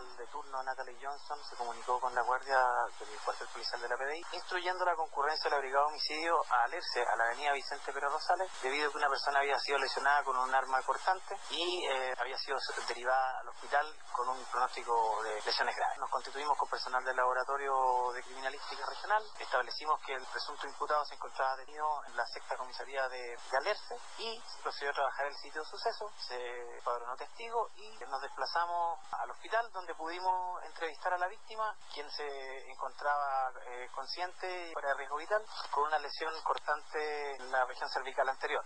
[0.00, 2.56] de turno, Natalie Johnson, se comunicó con la guardia
[2.98, 6.64] del cuartel policial de la PDI, instruyendo la concurrencia de la brigada de homicidio a
[6.64, 10.24] alerce a la avenida Vicente Pérez Rosales, debido a que una persona había sido lesionada
[10.24, 12.58] con un arma cortante y eh, había sido
[12.88, 15.98] derivada al hospital con un pronóstico de lesiones graves.
[15.98, 21.14] Nos constituimos con personal del laboratorio de criminalística regional, establecimos que el presunto imputado se
[21.14, 25.36] encontraba detenido en la sexta comisaría de, de Alerce y se procedió a trabajar el
[25.36, 31.18] sitio de suceso, se padronó testigo y nos desplazamos al hospital donde pudimos entrevistar a
[31.18, 36.32] la víctima, quien se encontraba eh, consciente y fuera de riesgo vital, con una lesión
[36.42, 38.58] cortante en la región cervical anterior.